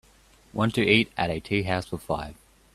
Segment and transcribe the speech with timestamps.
[0.51, 2.33] want to eat at a tea house for five